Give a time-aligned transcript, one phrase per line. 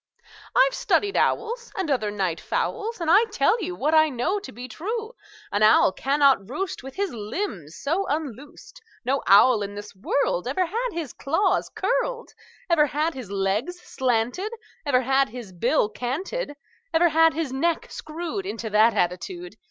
[0.55, 4.51] "I've studied owls, And other night fowls, And I tell you What I know to
[4.51, 5.13] be true:
[5.51, 10.65] An owl cannot roost With his limbs so unloosed; No owl in this world Ever
[10.65, 12.33] had his claws curled,
[12.67, 14.51] Ever had his legs slanted,
[14.87, 16.55] Ever had his bill canted,
[16.91, 19.55] Ever had his neck screwed Into that attitude.